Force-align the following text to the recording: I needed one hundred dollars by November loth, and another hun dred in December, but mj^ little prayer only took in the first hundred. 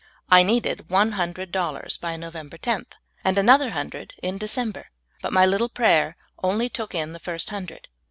I 0.31 0.41
needed 0.41 0.89
one 0.89 1.11
hundred 1.11 1.51
dollars 1.51 1.99
by 1.99 2.15
November 2.17 2.57
loth, 2.65 2.87
and 3.23 3.37
another 3.37 3.69
hun 3.69 3.89
dred 3.89 4.13
in 4.23 4.39
December, 4.39 4.87
but 5.21 5.31
mj^ 5.31 5.47
little 5.47 5.69
prayer 5.69 6.17
only 6.41 6.69
took 6.69 6.95
in 6.95 7.13
the 7.13 7.19
first 7.19 7.51
hundred. 7.51 7.87